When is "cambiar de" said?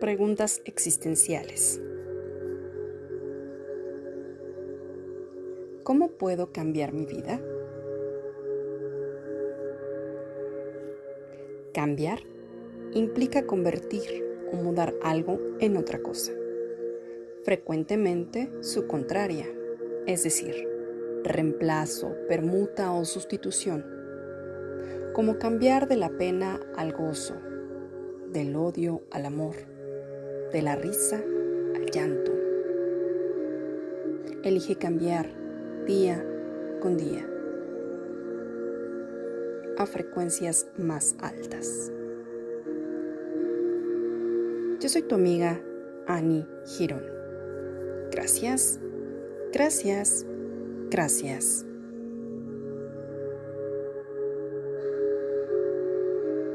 25.38-25.96